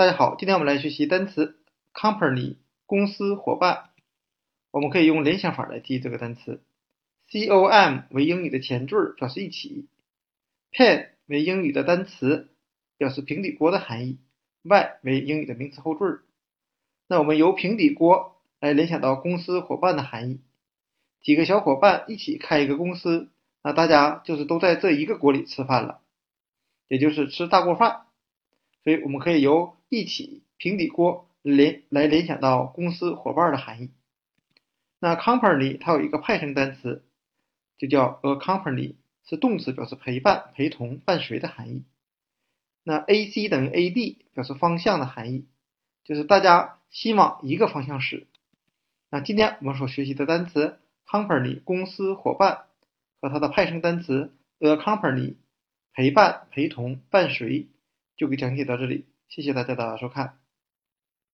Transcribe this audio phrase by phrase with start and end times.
[0.00, 1.58] 大家好，今天我们来学习单词
[1.92, 2.56] company
[2.86, 3.90] 公司伙伴。
[4.70, 6.62] 我们可以用联想法来记这个单词。
[7.30, 9.88] com 为英语的前缀，表示一起
[10.72, 12.48] ；pen 为英语的单词，
[12.96, 14.18] 表示平底锅的含义
[14.64, 16.22] ；y 为英语的名词后缀。
[17.06, 20.40] 那我们由平底锅来联想到公司伙伴的含义。
[21.20, 23.28] 几个小伙伴一起开一个公司，
[23.62, 26.00] 那大家就是都在这一个锅里吃饭了，
[26.88, 28.06] 也就是吃大锅饭。
[28.82, 33.90] 所以我们可以由一起平底锅联来联想到公司伙伴的含义。
[35.00, 37.04] 那 company 它有一个派生单词，
[37.76, 41.84] 就叫 a company，是动词，表示陪伴、陪同、伴随的含义。
[42.84, 45.46] 那 ac 等于 ad，表示方向的含义，
[46.04, 48.26] 就是大家希望一个方向使。
[49.10, 52.62] 那今天我们所学习的单词 company 公司伙伴
[53.20, 55.34] 和它的派生单词 a company
[55.92, 57.66] 陪伴、陪同、伴随。
[58.16, 60.39] 就给讲解到这里，谢谢大家的收看。